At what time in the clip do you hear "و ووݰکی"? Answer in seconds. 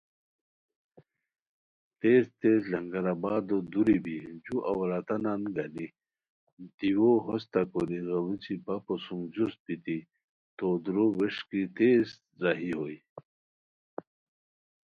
11.03-11.61